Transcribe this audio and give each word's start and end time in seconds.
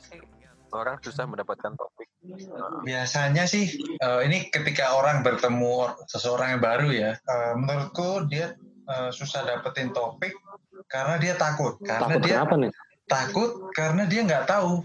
sih 0.00 0.20
orang 0.72 1.00
susah 1.00 1.24
mendapatkan 1.24 1.72
topik? 1.74 2.08
Biasanya 2.84 3.48
sih 3.48 3.72
uh, 4.04 4.20
ini 4.20 4.52
ketika 4.52 4.92
orang 4.96 5.24
bertemu 5.24 5.96
seseorang 6.08 6.58
yang 6.58 6.62
baru 6.62 6.88
ya, 6.92 7.12
uh, 7.24 7.54
menurutku 7.56 8.28
dia 8.28 8.52
uh, 8.88 9.08
susah 9.08 9.48
dapetin 9.48 9.92
topik 9.96 10.36
karena 10.92 11.16
dia 11.16 11.34
takut. 11.36 11.80
Karena 11.80 12.16
Takut 12.16 12.20
dia 12.24 12.34
kenapa 12.40 12.56
nih? 12.60 12.72
takut 13.08 13.50
karena 13.72 14.04
dia 14.04 14.20
nggak 14.20 14.44
tahu 14.44 14.84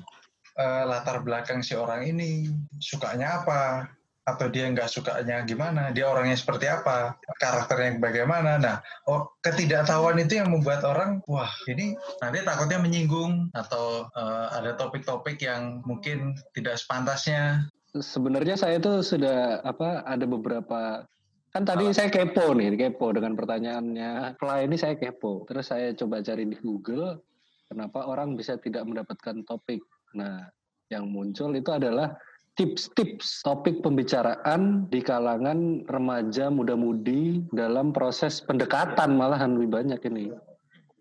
uh, 0.55 0.83
latar 0.87 1.19
belakang 1.21 1.59
si 1.59 1.75
orang 1.75 2.07
ini 2.07 2.47
sukanya 2.79 3.43
apa 3.43 3.91
atau 4.23 4.47
dia 4.47 4.71
nggak 4.71 4.87
sukanya 4.87 5.43
gimana, 5.43 5.91
dia 5.91 6.07
orangnya 6.07 6.39
seperti 6.39 6.71
apa, 6.71 7.19
karakternya 7.43 7.99
bagaimana. 7.99 8.55
Nah, 8.55 8.77
oh, 9.11 9.35
ketidaktahuan 9.43 10.15
itu 10.23 10.39
yang 10.39 10.47
membuat 10.47 10.87
orang, 10.87 11.19
wah 11.27 11.51
ini 11.67 11.99
nanti 12.23 12.39
takutnya 12.47 12.79
menyinggung 12.79 13.51
atau 13.51 14.07
uh, 14.15 14.47
ada 14.55 14.79
topik-topik 14.79 15.43
yang 15.43 15.83
mungkin 15.83 16.39
tidak 16.55 16.79
sepantasnya. 16.79 17.67
Sebenarnya 17.93 18.55
saya 18.55 18.79
itu 18.79 19.03
sudah 19.03 19.61
apa 19.61 20.01
ada 20.07 20.25
beberapa 20.25 21.05
kan 21.53 21.61
tadi 21.69 21.93
saya 21.93 22.09
kepo 22.09 22.57
nih, 22.57 22.73
kepo 22.73 23.13
dengan 23.13 23.37
pertanyaannya. 23.37 24.39
Setelah 24.39 24.57
ini 24.65 24.75
saya 24.79 24.95
kepo, 24.97 25.45
terus 25.45 25.69
saya 25.69 25.93
coba 25.93 26.23
cari 26.25 26.49
di 26.49 26.57
Google 26.57 27.21
kenapa 27.69 28.07
orang 28.09 28.33
bisa 28.33 28.57
tidak 28.57 28.87
mendapatkan 28.87 29.45
topik. 29.45 29.83
Nah, 30.17 30.49
yang 30.89 31.09
muncul 31.09 31.53
itu 31.53 31.69
adalah 31.69 32.17
tips-tips 32.53 33.41
topik 33.41 33.81
pembicaraan 33.81 34.85
di 34.93 35.01
kalangan 35.01 35.81
remaja 35.89 36.53
muda-mudi 36.53 37.41
dalam 37.49 37.89
proses 37.89 38.41
pendekatan 38.45 39.17
malahan 39.17 39.57
lebih 39.57 39.69
banyak 39.73 40.01
ini. 40.13 40.29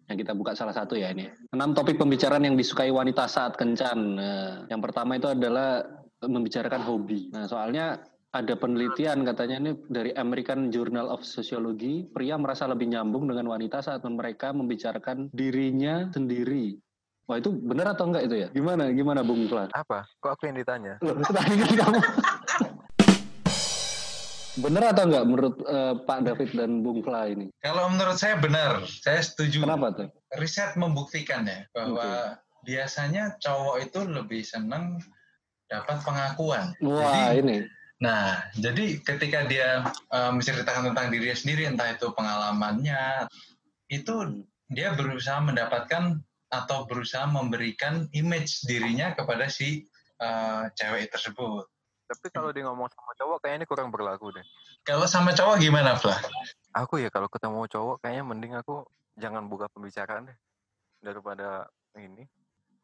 Yang 0.08 0.16
kita 0.26 0.32
buka 0.32 0.52
salah 0.56 0.72
satu 0.72 0.96
ya 0.96 1.12
ini. 1.12 1.28
Enam 1.52 1.76
topik 1.76 2.00
pembicaraan 2.00 2.44
yang 2.44 2.56
disukai 2.56 2.88
wanita 2.88 3.28
saat 3.28 3.56
kencan. 3.56 4.16
Nah, 4.16 4.64
yang 4.68 4.80
pertama 4.80 5.16
itu 5.16 5.28
adalah 5.28 5.84
membicarakan 6.24 6.82
hobi. 6.84 7.32
Nah, 7.32 7.48
soalnya 7.48 8.00
ada 8.32 8.56
penelitian 8.56 9.28
katanya 9.28 9.56
ini 9.60 9.72
dari 9.92 10.10
American 10.16 10.72
Journal 10.72 11.12
of 11.12 11.20
Sociology, 11.20 12.08
pria 12.08 12.40
merasa 12.40 12.64
lebih 12.64 12.88
nyambung 12.88 13.28
dengan 13.28 13.52
wanita 13.52 13.84
saat 13.84 14.00
mereka 14.08 14.56
membicarakan 14.56 15.28
dirinya 15.36 16.08
sendiri 16.08 16.80
Wah 17.30 17.38
itu 17.38 17.54
benar 17.54 17.94
atau 17.94 18.10
enggak 18.10 18.26
itu 18.26 18.36
ya? 18.46 18.48
Gimana 18.50 18.90
gimana 18.90 19.20
Bung 19.22 19.46
Klan? 19.46 19.70
Apa? 19.70 20.02
Kok 20.18 20.30
aku 20.34 20.50
yang 20.50 20.58
ditanya? 20.58 20.98
Loh, 20.98 21.14
tadi 21.22 21.54
kan 21.54 21.72
kamu. 21.78 22.00
benar 24.52 24.92
atau 24.92 25.04
enggak 25.08 25.24
menurut 25.24 25.56
uh, 25.64 25.94
Pak 26.02 26.18
David 26.26 26.50
dan 26.52 26.82
Bung 26.82 27.00
Kla 27.00 27.30
ini? 27.30 27.48
Kalau 27.62 27.86
menurut 27.94 28.18
saya 28.18 28.36
benar, 28.42 28.82
saya 28.84 29.22
setuju. 29.22 29.62
Kenapa 29.62 29.94
tuh? 29.94 30.08
Riset 30.34 30.74
membuktikan 30.74 31.46
ya 31.46 31.62
bahwa 31.70 32.02
okay. 32.02 32.66
biasanya 32.66 33.38
cowok 33.38 33.76
itu 33.86 34.00
lebih 34.02 34.42
senang 34.42 34.98
dapat 35.70 36.02
pengakuan. 36.02 36.74
Wah 36.82 37.32
Jadi, 37.32 37.38
ini. 37.38 37.56
Nah, 38.02 38.42
jadi 38.58 38.98
ketika 38.98 39.46
dia 39.46 39.86
uh, 40.10 40.34
menceritakan 40.34 40.90
tentang 40.90 41.14
dirinya 41.14 41.38
sendiri, 41.38 41.70
entah 41.70 41.94
itu 41.94 42.10
pengalamannya, 42.10 43.30
itu 43.86 44.42
dia 44.74 44.90
berusaha 44.98 45.38
mendapatkan 45.38 46.18
atau 46.52 46.84
berusaha 46.84 47.24
memberikan 47.24 48.12
image 48.12 48.68
dirinya 48.68 49.16
kepada 49.16 49.48
si 49.48 49.88
uh, 50.20 50.68
cewek 50.76 51.08
tersebut. 51.08 51.64
Tapi 52.04 52.28
kalau 52.28 52.52
dia 52.52 52.68
ngomong 52.68 52.92
sama 52.92 53.12
cowok 53.16 53.36
kayaknya 53.40 53.64
ini 53.64 53.66
kurang 53.66 53.88
berlaku 53.88 54.36
deh. 54.36 54.44
Kalau 54.84 55.08
sama 55.08 55.32
cowok 55.32 55.56
gimana, 55.56 55.96
Flah? 55.96 56.20
Aku 56.76 57.00
ya 57.00 57.08
kalau 57.08 57.32
ketemu 57.32 57.64
cowok 57.72 58.04
kayaknya 58.04 58.24
mending 58.28 58.52
aku 58.60 58.84
jangan 59.16 59.48
buka 59.48 59.72
pembicaraan 59.72 60.28
deh 60.28 60.38
daripada 61.00 61.64
ini. 61.96 62.28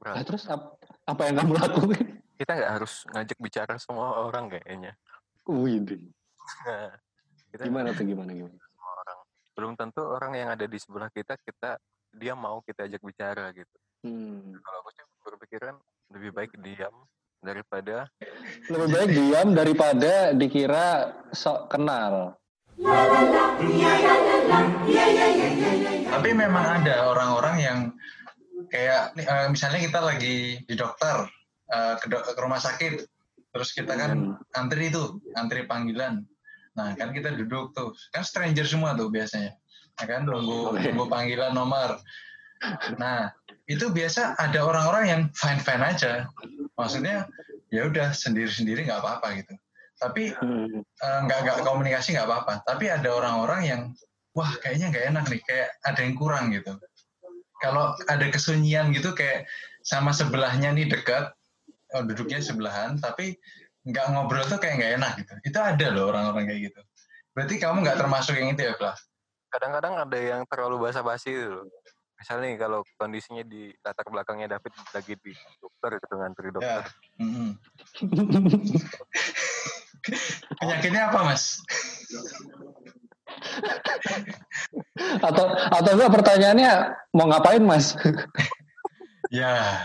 Nah, 0.00 0.24
terus 0.24 0.48
ap 0.48 0.80
apa 1.04 1.28
yang 1.28 1.44
kamu 1.44 1.52
lakukan? 1.60 2.02
Kita 2.40 2.50
nggak 2.56 2.72
harus 2.80 3.04
ngajak 3.12 3.38
bicara 3.42 3.74
semua 3.76 4.24
orang 4.24 4.48
kayaknya. 4.48 4.96
Wih, 5.44 5.82
nah, 6.64 6.92
kita 7.52 7.62
gimana 7.66 7.92
tuh 7.92 8.06
gimana 8.06 8.30
gimana? 8.30 8.56
Semua 8.56 8.90
orang. 9.04 9.18
Belum 9.58 9.72
tentu 9.74 10.02
orang 10.06 10.32
yang 10.38 10.48
ada 10.54 10.64
di 10.64 10.78
sebelah 10.78 11.10
kita 11.10 11.34
kita 11.42 11.76
dia 12.16 12.32
mau 12.32 12.62
kita 12.64 12.88
ajak 12.88 13.02
bicara 13.04 13.52
gitu. 13.52 13.76
Hmm. 14.06 14.54
Kalau 14.56 14.78
aku 14.80 14.90
sih 14.94 15.04
berpikiran 15.26 15.74
lebih 16.14 16.30
baik 16.32 16.52
diam 16.62 16.94
daripada 17.38 18.10
lebih 18.66 18.88
baik 18.90 19.10
diam 19.14 19.48
daripada 19.54 20.12
dikira 20.34 21.14
sok 21.34 21.70
kenal. 21.70 22.34
Tapi 26.08 26.30
memang 26.34 26.82
ada 26.82 27.10
orang-orang 27.10 27.56
yang 27.58 27.78
kayak 28.70 29.18
misalnya 29.50 29.80
kita 29.82 30.00
lagi 30.02 30.62
di 30.62 30.74
dokter 30.74 31.26
ke, 31.98 32.06
ke 32.06 32.40
rumah 32.40 32.62
sakit, 32.62 33.02
terus 33.50 33.70
kita 33.74 33.98
kan 33.98 34.34
hmm. 34.34 34.58
antri 34.58 34.88
itu, 34.90 35.18
antri 35.34 35.66
panggilan. 35.66 36.22
Nah 36.78 36.94
kan 36.94 37.10
kita 37.10 37.34
duduk 37.34 37.74
tuh, 37.74 37.90
kan 38.14 38.22
stranger 38.22 38.62
semua 38.62 38.94
tuh 38.94 39.10
biasanya 39.10 39.58
ya 39.98 40.06
kan 40.06 40.22
nunggu 40.24 40.78
okay. 40.78 40.90
nunggu 40.90 41.06
panggilan 41.10 41.52
nomor. 41.54 41.98
Nah 42.98 43.30
itu 43.68 43.90
biasa 43.92 44.38
ada 44.38 44.64
orang-orang 44.64 45.04
yang 45.06 45.22
fine 45.34 45.60
fine 45.60 45.84
aja, 45.84 46.26
maksudnya 46.78 47.28
ya 47.68 47.84
udah 47.86 48.16
sendiri 48.16 48.48
sendiri 48.48 48.86
nggak 48.88 49.02
apa-apa 49.02 49.28
gitu. 49.42 49.54
Tapi 49.98 50.32
hmm. 50.32 50.82
uh, 50.82 51.20
nggak 51.26 51.38
nggak 51.44 51.58
komunikasi 51.66 52.14
nggak 52.14 52.26
apa-apa. 52.26 52.64
Tapi 52.64 52.88
ada 52.88 53.08
orang-orang 53.12 53.60
yang 53.66 53.80
wah 54.32 54.48
kayaknya 54.62 54.94
nggak 54.94 55.06
enak 55.14 55.24
nih, 55.28 55.40
kayak 55.44 55.68
ada 55.82 56.00
yang 56.00 56.14
kurang 56.14 56.54
gitu. 56.54 56.72
Kalau 57.58 57.98
ada 58.06 58.26
kesunyian 58.30 58.94
gitu 58.94 59.12
kayak 59.18 59.50
sama 59.82 60.14
sebelahnya 60.14 60.70
nih 60.70 60.86
dekat, 60.86 61.34
oh, 61.98 62.02
duduknya 62.06 62.38
sebelahan, 62.38 63.02
tapi 63.02 63.34
nggak 63.82 64.06
ngobrol 64.14 64.46
tuh 64.46 64.62
kayak 64.62 64.78
nggak 64.78 64.92
enak 65.02 65.12
gitu. 65.26 65.34
Itu 65.42 65.58
ada 65.58 65.86
loh 65.90 66.14
orang-orang 66.14 66.46
kayak 66.46 66.70
gitu. 66.70 66.80
Berarti 67.34 67.54
kamu 67.58 67.82
nggak 67.82 67.98
termasuk 67.98 68.38
yang 68.38 68.54
itu 68.54 68.62
ya, 68.62 68.78
Plah? 68.78 68.94
Kadang-kadang 69.48 69.94
ada 69.96 70.18
yang 70.18 70.42
terlalu 70.48 70.88
basa-basi 70.88 71.32
gitu 71.32 71.64
Misalnya 72.18 72.50
nih 72.50 72.58
kalau 72.58 72.82
kondisinya 72.98 73.46
di 73.46 73.70
latar 73.78 74.10
belakangnya 74.10 74.58
David 74.58 74.74
lagi 74.90 75.14
di 75.22 75.30
dokter 75.62 76.02
gitu 76.02 76.14
ngantri 76.18 76.50
dokter. 76.50 76.82
Ya. 76.82 77.22
Mm 77.22 77.30
-hmm. 77.30 77.50
Penyakitnya 80.58 81.14
apa 81.14 81.20
mas? 81.22 81.62
atau 85.22 85.46
atau 85.52 85.90
enggak 85.94 86.10
pertanyaannya 86.10 86.72
mau 87.14 87.30
ngapain 87.30 87.62
mas? 87.62 87.94
ya. 89.30 89.78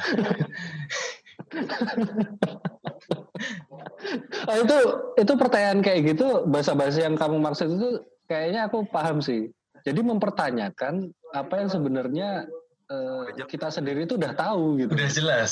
nah, 4.50 4.56
itu 4.58 4.78
itu 5.22 5.34
pertanyaan 5.38 5.86
kayak 5.86 6.18
gitu 6.18 6.50
bahasa-bahasa 6.50 7.06
yang 7.06 7.14
kamu 7.14 7.38
maksud 7.38 7.68
itu 7.78 8.02
kayaknya 8.34 8.66
aku 8.66 8.90
paham 8.90 9.22
sih. 9.22 9.54
Jadi 9.86 10.00
mempertanyakan 10.02 11.14
apa 11.36 11.54
yang 11.62 11.70
sebenarnya 11.70 12.50
uh, 12.90 13.30
kita 13.46 13.70
sendiri 13.70 14.10
itu 14.10 14.18
udah 14.18 14.34
tahu 14.34 14.82
gitu. 14.82 14.92
Udah 14.96 15.10
jelas, 15.12 15.52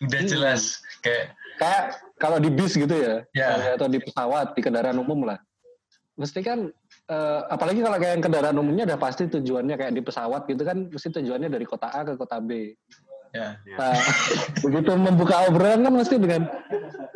udah 0.00 0.20
hmm. 0.24 0.30
jelas. 0.30 0.80
Kayak 1.04 1.36
kayak 1.60 1.84
kalau 2.16 2.38
di 2.40 2.48
bis 2.48 2.72
gitu 2.78 2.94
ya, 2.94 3.26
yeah. 3.36 3.76
atau 3.76 3.90
di 3.90 4.00
pesawat, 4.00 4.56
di 4.56 4.60
kendaraan 4.64 4.96
umum 4.96 5.28
lah. 5.28 5.38
Mesti 6.14 6.46
kan, 6.46 6.70
uh, 7.10 7.40
apalagi 7.50 7.82
kalau 7.82 7.98
kayak 7.98 8.14
yang 8.14 8.24
kendaraan 8.24 8.56
umumnya 8.56 8.86
udah 8.94 8.98
pasti 9.02 9.26
tujuannya 9.26 9.74
kayak 9.74 9.92
di 9.98 10.02
pesawat 10.02 10.46
gitu 10.46 10.62
kan, 10.62 10.86
mesti 10.86 11.08
tujuannya 11.10 11.50
dari 11.50 11.66
kota 11.66 11.90
A 11.90 12.06
ke 12.06 12.14
kota 12.14 12.38
B. 12.38 12.70
Ya. 13.34 13.58
Nah, 13.74 13.98
begitu 14.62 14.94
membuka 14.94 15.50
obrolan 15.50 15.82
kan 15.82 15.94
mesti 15.98 16.22
dengan 16.22 16.46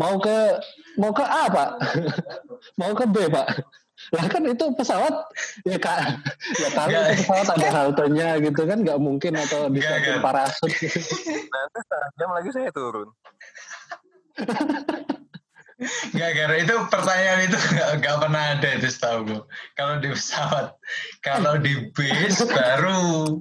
mau 0.03 0.19
ke 0.19 0.59
mau 0.99 1.15
ke 1.15 1.23
A 1.23 1.47
pak, 1.47 1.71
mau 2.83 2.91
ke 2.99 3.07
B 3.07 3.31
pak. 3.31 3.63
Lah 4.15 4.25
kan 4.31 4.43
itu 4.47 4.65
pesawat 4.73 5.15
ya 5.67 5.77
kak, 5.77 5.99
ya 6.63 6.69
kali 6.73 6.95
itu 6.95 7.13
pesawat 7.27 7.47
ada 7.59 7.69
haltenya 7.75 8.39
gitu 8.41 8.63
kan 8.65 8.79
nggak 8.81 8.99
mungkin 9.03 9.37
atau 9.37 9.69
di 9.69 9.83
parasut. 10.23 10.71
Gitu. 10.79 11.01
Nanti 11.51 11.79
setengah 11.83 12.11
jam 12.17 12.31
lagi 12.31 12.49
saya 12.55 12.71
turun. 12.71 13.09
Gak, 16.11 16.31
gara 16.35 16.59
itu 16.59 16.75
pertanyaan 16.91 17.47
itu 17.47 17.55
gak, 17.55 18.03
gak 18.03 18.19
pernah 18.19 18.59
ada 18.59 18.69
itu 18.75 18.91
setahu 18.91 19.31
gue. 19.31 19.43
Kalau 19.79 19.95
di 20.03 20.11
pesawat, 20.11 20.75
kalau 21.23 21.55
di 21.63 21.73
bis 21.95 22.43
baru. 22.51 23.39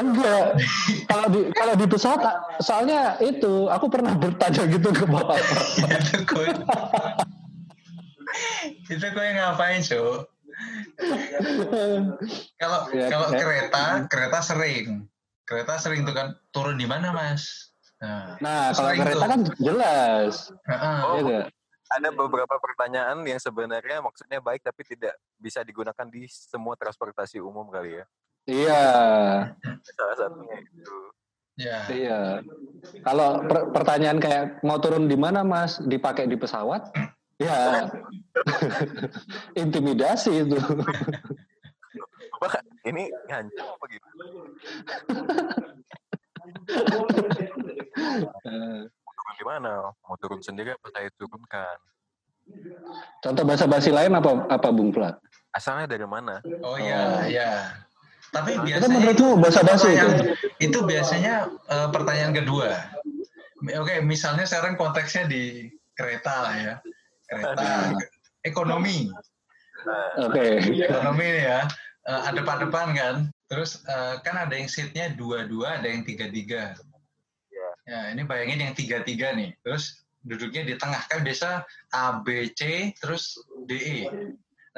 Enggak. 0.00 0.56
kalau 1.12 1.26
di 1.28 1.40
kalau 1.52 1.74
di 1.76 1.84
pesawat, 1.84 2.20
soalnya 2.64 3.20
itu 3.20 3.68
aku 3.68 3.84
pernah 3.92 4.16
bertanya 4.16 4.64
gitu 4.64 4.96
ke 4.96 5.04
bapak. 5.04 5.44
Itu 8.92 9.06
gue 9.06 9.26
ngapain 9.36 9.80
cu 9.82 10.26
kalau 12.60 12.78
ya, 12.96 13.06
kalau 13.08 13.28
ya. 13.32 13.38
kereta 13.40 13.84
kereta 14.08 14.38
sering. 14.44 15.08
Kereta 15.42 15.74
sering 15.76 16.06
tuh 16.06 16.14
kan 16.14 16.38
turun 16.54 16.78
di 16.78 16.86
mana 16.86 17.10
mas? 17.10 17.74
Nah, 17.98 18.38
nah 18.38 18.62
kalau 18.74 18.90
kereta 18.94 19.24
tuh. 19.26 19.30
kan 19.30 19.40
jelas. 19.58 20.34
Oh, 21.06 21.18
ya, 21.22 21.46
ada 21.92 22.08
beberapa 22.14 22.56
pertanyaan 22.58 23.20
yang 23.26 23.40
sebenarnya 23.42 24.00
maksudnya 24.00 24.38
baik 24.38 24.62
tapi 24.64 24.82
tidak 24.86 25.14
bisa 25.38 25.60
digunakan 25.66 26.06
di 26.08 26.26
semua 26.30 26.78
transportasi 26.78 27.42
umum 27.42 27.68
kali 27.68 28.00
ya. 28.00 28.04
Iya. 28.42 28.84
Salah 29.94 30.16
satunya 30.18 30.56
itu. 30.66 30.98
Ya. 31.52 31.78
Iya. 31.86 32.20
Kalau 33.06 33.44
per- 33.44 33.70
pertanyaan 33.70 34.18
kayak 34.18 34.64
mau 34.66 34.80
turun 34.82 35.06
di 35.06 35.14
mana 35.14 35.46
mas, 35.46 35.78
dipakai 35.84 36.26
di 36.26 36.34
pesawat, 36.34 36.90
ya 37.38 37.86
intimidasi 39.62 40.46
itu. 40.46 40.56
Wah, 42.42 42.54
ini 42.84 43.06
ngancam 43.30 43.66
apa 43.70 43.84
gitu? 43.86 44.08
Eh, 48.42 48.82
Turun 48.88 49.34
di 49.38 49.44
mana? 49.46 49.72
Mau 50.02 50.16
turun 50.18 50.40
sendiri 50.42 50.74
apa 50.74 50.86
saya 50.90 51.08
turunkan? 51.14 51.78
Contoh 53.22 53.44
bahasa 53.46 53.70
basi 53.70 53.94
lain 53.94 54.12
apa 54.18 54.50
apa 54.50 54.68
Bung 54.74 54.90
Plat? 54.90 55.14
Asalnya 55.54 55.86
dari 55.86 56.06
mana? 56.08 56.42
Oh 56.66 56.74
iya, 56.74 57.22
iya. 57.30 57.50
Tapi 58.32 58.56
Itu 58.56 58.64
biasanya 58.66 58.88
menurutmu 58.96 59.30
bahasa 59.38 59.60
basi 59.62 59.90
itu? 59.92 60.08
itu 60.58 60.78
biasanya 60.82 61.34
eh, 61.68 61.88
pertanyaan 61.92 62.32
kedua. 62.34 62.72
Oke, 63.78 64.02
misalnya 64.02 64.42
sekarang 64.42 64.74
konteksnya 64.74 65.30
di 65.30 65.70
kereta 65.94 66.34
lah 66.42 66.54
ya. 66.58 66.74
Kereta 67.30 67.94
ekonomi. 68.46 69.10
Oke. 70.18 70.62
Ekonomi 70.62 71.26
nih 71.26 71.44
ya. 71.46 71.60
Eh, 72.02 72.20
adep-adepan 72.30 72.88
kan. 72.94 73.16
Terus 73.46 73.82
eh, 73.86 74.14
kan 74.22 74.36
ada 74.38 74.54
yang 74.54 74.70
seatnya 74.70 75.14
dua-dua, 75.14 75.82
ada 75.82 75.88
yang 75.90 76.02
tiga-tiga. 76.02 76.74
Ya, 77.82 78.14
ini 78.14 78.22
bayangin 78.22 78.62
yang 78.62 78.74
tiga-tiga 78.78 79.34
nih. 79.34 79.58
Terus 79.66 80.06
duduknya 80.22 80.62
di 80.62 80.74
tengah 80.78 81.02
kan 81.10 81.26
biasa 81.26 81.66
A, 81.90 82.22
B, 82.22 82.54
C, 82.54 82.94
terus 83.02 83.34
D, 83.66 83.70
E. 83.74 83.98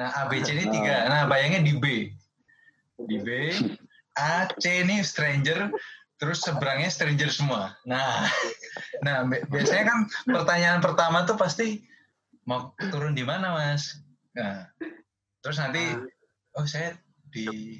Nah, 0.01 0.09
A, 0.09 0.21
B, 0.25 0.41
C 0.41 0.57
ini 0.57 0.65
tiga. 0.73 1.05
Nah, 1.05 1.29
bayangin 1.29 1.61
di 1.61 1.73
B. 1.77 1.85
Di 3.05 3.17
B, 3.21 3.53
A, 4.17 4.49
C 4.57 4.81
ini 4.81 5.05
stranger, 5.05 5.69
terus 6.17 6.41
seberangnya 6.41 6.89
stranger 6.89 7.29
semua. 7.29 7.77
Nah, 7.85 8.25
nah 9.05 9.21
bi- 9.29 9.45
biasanya 9.53 9.85
kan 9.85 9.99
pertanyaan 10.25 10.79
pertama 10.81 11.29
tuh 11.29 11.37
pasti 11.37 11.85
mau 12.45 12.71
turun 12.89 13.13
di 13.13 13.25
mana, 13.25 13.53
Mas? 13.53 13.97
Nah, 14.37 14.69
terus 15.41 15.57
nanti, 15.57 15.97
oh 16.53 16.65
saya 16.65 16.93
di 17.29 17.77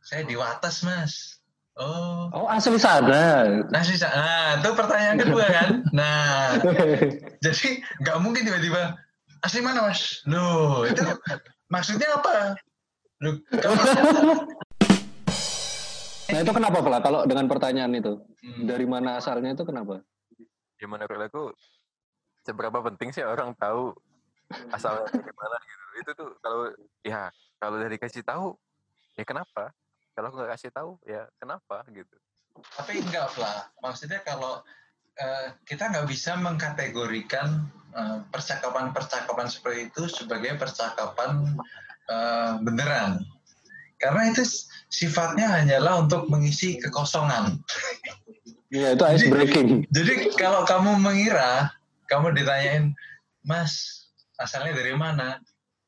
saya 0.00 0.24
di 0.24 0.34
Wates, 0.34 0.82
Mas. 0.82 1.38
Oh, 1.72 2.28
Oh 2.32 2.46
asli 2.52 2.76
sana. 2.76 3.48
Nah, 3.72 3.80
sisa, 3.80 4.12
nah 4.12 4.60
itu 4.60 4.68
pertanyaan 4.76 5.16
kedua 5.16 5.44
kan. 5.48 5.68
Nah, 5.96 6.60
jadi 7.44 7.80
nggak 8.04 8.16
mungkin 8.20 8.44
tiba-tiba 8.44 8.92
asli 9.40 9.64
mana 9.64 9.88
mas? 9.88 10.20
Loh, 10.28 10.84
itu 10.84 11.00
maksudnya 11.72 12.12
apa? 12.12 12.52
Loh, 13.24 13.40
Nah 16.32 16.40
itu 16.40 16.52
kenapa 16.52 16.80
Pla? 16.80 16.98
Kalau 17.04 17.28
dengan 17.28 17.44
pertanyaan 17.44 17.92
itu 17.92 18.16
Hmm. 18.42 18.66
dari 18.66 18.82
mana 18.84 19.22
asalnya 19.22 19.54
itu 19.54 19.62
kenapa? 19.62 20.02
Ya 20.76 20.90
menurut 20.90 21.14
aku 21.14 21.54
seberapa 22.42 22.78
penting 22.92 23.14
sih 23.14 23.22
orang 23.22 23.54
tahu 23.56 23.94
asalnya 24.74 25.08
dari 25.08 25.32
mana 25.34 25.56
gitu. 25.62 25.84
Itu 26.02 26.10
tuh 26.18 26.28
kalau 26.42 26.70
ya 27.02 27.30
kalau 27.62 27.76
dari 27.78 27.96
kasih 27.96 28.22
tahu 28.26 28.54
ya 29.16 29.24
kenapa? 29.24 29.70
Kalau 30.12 30.28
aku 30.28 30.36
nggak 30.42 30.52
kasih 30.58 30.70
tahu 30.74 30.90
ya 31.08 31.24
kenapa 31.40 31.86
gitu. 31.90 32.16
Tapi 32.76 33.00
enggak 33.00 33.32
lah. 33.40 33.72
Maksudnya 33.80 34.20
kalau 34.26 34.60
eh, 35.16 35.56
kita 35.64 35.88
nggak 35.88 36.06
bisa 36.10 36.36
mengkategorikan 36.36 37.64
eh, 37.96 38.18
percakapan-percakapan 38.28 39.48
seperti 39.48 39.88
itu 39.88 40.02
sebagai 40.10 40.58
percakapan 40.60 41.56
eh, 42.12 42.52
beneran. 42.60 43.24
Karena 43.96 44.34
itu 44.34 44.42
sifatnya 44.90 45.46
hanyalah 45.46 46.02
untuk 46.02 46.26
mengisi 46.26 46.76
kekosongan. 46.82 47.62
Iya 48.74 48.98
itu 48.98 49.04
ice 49.06 49.26
breaking. 49.30 49.86
Jadi 49.94 50.32
kalau 50.34 50.66
kamu 50.66 50.98
mengira, 50.98 51.70
kamu 52.12 52.36
ditanyain, 52.36 52.92
Mas, 53.42 53.72
asalnya 54.36 54.76
dari 54.76 54.92
mana? 54.92 55.40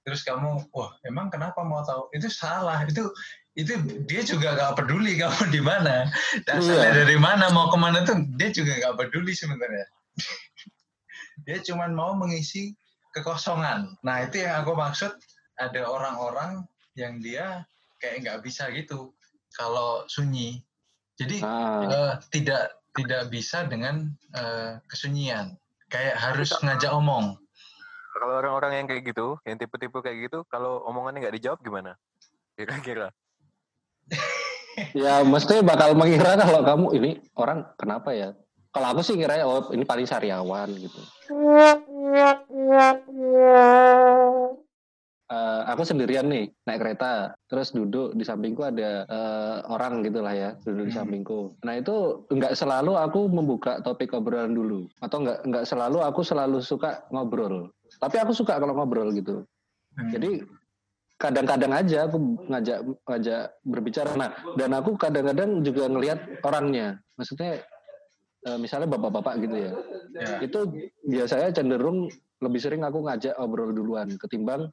Terus 0.04 0.24
kamu, 0.24 0.68
wah, 0.72 0.92
emang 1.04 1.28
kenapa 1.28 1.60
mau 1.60 1.84
tahu? 1.84 2.08
Itu 2.12 2.28
salah. 2.28 2.80
Itu 2.84 3.12
itu 3.54 3.76
dia 4.04 4.24
juga 4.24 4.56
nggak 4.56 4.74
peduli 4.80 5.14
kamu 5.22 5.52
di 5.52 5.60
mana. 5.60 6.08
Asalnya 6.48 6.88
Iya. 6.90 6.96
dari 7.04 7.16
mana, 7.16 7.52
mau 7.52 7.68
ke 7.68 7.76
mana 7.76 8.02
tuh 8.02 8.16
dia 8.34 8.48
juga 8.50 8.72
nggak 8.80 8.96
peduli 8.98 9.32
sebenarnya. 9.32 9.86
dia 11.44 11.58
cuma 11.62 11.90
mau 11.90 12.14
mengisi 12.14 12.72
kekosongan. 13.12 13.94
Nah 14.02 14.24
itu 14.24 14.42
yang 14.42 14.64
aku 14.64 14.72
maksud. 14.74 15.12
Ada 15.54 15.86
orang-orang 15.86 16.66
yang 16.98 17.22
dia 17.22 17.62
kayak 18.02 18.26
nggak 18.26 18.38
bisa 18.42 18.66
gitu 18.74 19.14
kalau 19.54 20.02
sunyi. 20.10 20.58
Jadi 21.14 21.38
Ah, 21.46 21.86
Eh, 21.86 22.14
tidak 22.34 22.74
tidak 22.92 23.30
bisa 23.30 23.62
dengan 23.64 24.10
eh, 24.34 24.82
kesunyian. 24.90 25.54
Kayak 25.94 26.18
harus 26.18 26.50
ngajak 26.58 26.90
omong. 26.90 27.38
Kalau 28.18 28.34
orang-orang 28.42 28.82
yang 28.82 28.86
kayak 28.90 29.14
gitu, 29.14 29.38
yang 29.46 29.62
tipe-tipe 29.62 29.94
kayak 30.02 30.26
gitu, 30.26 30.42
kalau 30.50 30.82
omongannya 30.90 31.22
nggak 31.22 31.38
dijawab 31.38 31.62
gimana? 31.62 31.94
Kira-kira. 32.58 33.14
ya 34.98 35.22
mesti 35.22 35.62
bakal 35.62 35.94
mengira 35.94 36.34
kalau 36.34 36.66
kamu 36.66 36.98
ini 36.98 37.22
orang 37.38 37.62
kenapa 37.78 38.10
ya? 38.10 38.34
Kalau 38.74 38.90
aku 38.90 39.06
sih 39.06 39.14
kira 39.14 39.38
oh 39.46 39.70
ini 39.70 39.86
paling 39.86 40.02
sariawan 40.02 40.66
gitu. 40.74 40.98
Aku 45.74 45.82
sendirian 45.82 46.30
nih 46.30 46.54
naik 46.70 46.78
kereta, 46.78 47.34
terus 47.50 47.74
duduk 47.74 48.14
di 48.14 48.22
sampingku 48.22 48.62
ada 48.62 49.02
eh, 49.10 49.56
orang 49.66 50.06
gitulah 50.06 50.30
ya 50.30 50.54
duduk 50.62 50.86
di 50.86 50.92
Hmm. 50.94 51.02
sampingku. 51.02 51.58
Nah 51.66 51.74
itu 51.74 52.22
nggak 52.30 52.54
selalu 52.54 52.94
aku 52.94 53.26
membuka 53.26 53.82
topik 53.82 54.14
obrolan 54.14 54.54
dulu, 54.54 54.86
atau 55.02 55.26
nggak 55.26 55.42
nggak 55.50 55.64
selalu 55.66 55.98
aku 55.98 56.22
selalu 56.22 56.62
suka 56.62 57.02
ngobrol. 57.10 57.74
Tapi 57.98 58.16
aku 58.22 58.30
suka 58.30 58.62
kalau 58.62 58.78
ngobrol 58.78 59.10
gitu. 59.18 59.42
Hmm. 59.98 60.14
Jadi 60.14 60.46
kadang-kadang 61.18 61.74
aja 61.74 62.06
aku 62.06 62.18
ngajak 62.46 62.78
ngajak 63.10 63.42
berbicara. 63.66 64.10
Nah, 64.14 64.30
dan 64.54 64.70
aku 64.78 64.94
kadang-kadang 64.94 65.58
juga 65.66 65.90
ngelihat 65.90 66.38
orangnya. 66.46 67.02
Maksudnya 67.18 67.66
eh, 68.46 68.58
misalnya 68.62 68.94
bapak-bapak 68.94 69.42
gitu 69.42 69.56
ya. 69.58 69.72
Ya. 70.14 70.38
Itu 70.38 70.70
biasanya 71.02 71.50
cenderung 71.50 72.06
lebih 72.38 72.62
sering 72.62 72.86
aku 72.86 73.02
ngajak 73.10 73.34
obrol 73.42 73.74
duluan 73.74 74.14
ketimbang 74.22 74.70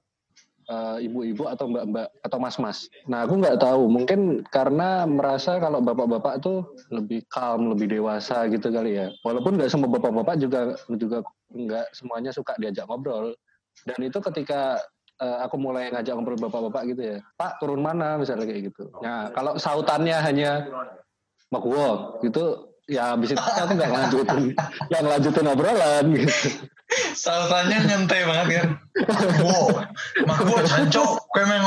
eh, 0.71 0.97
ibu-ibu 1.11 1.51
atau 1.51 1.67
mbak-mbak 1.67 2.07
atau 2.23 2.37
mas-mas. 2.39 2.87
Nah, 3.11 3.27
aku 3.27 3.43
nggak 3.43 3.59
tahu. 3.59 3.91
Mungkin 3.91 4.47
karena 4.47 5.03
merasa 5.03 5.59
kalau 5.59 5.83
bapak-bapak 5.83 6.39
tuh 6.39 6.63
lebih 6.87 7.27
calm, 7.27 7.75
lebih 7.75 7.91
dewasa 7.91 8.47
gitu 8.47 8.71
kali 8.71 8.95
ya. 8.95 9.11
Walaupun 9.27 9.59
nggak 9.59 9.67
semua 9.67 9.91
bapak-bapak 9.91 10.39
juga 10.39 10.79
juga 10.95 11.19
nggak 11.51 11.91
semuanya 11.91 12.31
suka 12.31 12.55
diajak 12.55 12.87
ngobrol. 12.87 13.35
Dan 13.83 13.99
itu 14.07 14.23
ketika 14.31 14.79
eh, 15.19 15.37
aku 15.43 15.59
mulai 15.59 15.91
ngajak 15.91 16.15
ngobrol 16.15 16.39
bapak-bapak 16.47 16.83
gitu 16.95 17.01
ya, 17.03 17.17
Pak 17.35 17.59
turun 17.59 17.83
mana 17.83 18.15
misalnya 18.15 18.47
kayak 18.47 18.71
gitu. 18.71 18.87
Nah 19.03 19.29
kalau 19.35 19.59
sautannya 19.59 20.17
hanya 20.23 20.51
Makwo 21.51 22.15
gitu, 22.23 22.71
ya 22.87 23.11
habis 23.11 23.35
itu 23.35 23.43
aku 23.43 23.75
nggak 23.75 23.91
lanjutin, 23.91 24.43
nggak 24.87 25.03
lanjutin 25.03 25.47
obrolan 25.51 26.05
gitu. 26.15 26.47
Sausannya 27.15 27.77
nyentai 27.87 28.27
banget 28.27 28.47
kan. 28.59 28.69
Wow, 29.39 29.87
mak 30.27 30.39
gua 30.43 30.59
jancok, 30.67 31.23
kue 31.31 31.43
main. 31.47 31.63